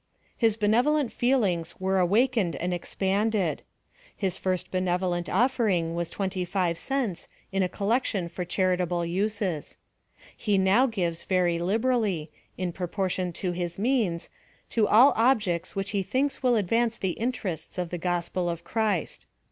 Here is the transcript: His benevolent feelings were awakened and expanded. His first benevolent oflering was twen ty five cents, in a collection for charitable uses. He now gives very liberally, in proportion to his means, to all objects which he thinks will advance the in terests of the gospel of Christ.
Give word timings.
His 0.35 0.57
benevolent 0.57 1.13
feelings 1.13 1.79
were 1.79 1.99
awakened 1.99 2.55
and 2.55 2.73
expanded. 2.73 3.61
His 4.17 4.35
first 4.35 4.71
benevolent 4.71 5.27
oflering 5.29 5.93
was 5.93 6.09
twen 6.09 6.31
ty 6.31 6.43
five 6.43 6.79
cents, 6.79 7.27
in 7.51 7.61
a 7.61 7.69
collection 7.69 8.27
for 8.27 8.43
charitable 8.43 9.05
uses. 9.05 9.77
He 10.35 10.57
now 10.57 10.87
gives 10.87 11.25
very 11.25 11.59
liberally, 11.59 12.31
in 12.57 12.71
proportion 12.73 13.31
to 13.33 13.51
his 13.51 13.77
means, 13.77 14.31
to 14.71 14.87
all 14.87 15.13
objects 15.15 15.75
which 15.75 15.91
he 15.91 16.01
thinks 16.01 16.41
will 16.41 16.55
advance 16.55 16.97
the 16.97 17.11
in 17.11 17.31
terests 17.31 17.77
of 17.77 17.91
the 17.91 17.99
gospel 17.99 18.49
of 18.49 18.63
Christ. 18.63 19.27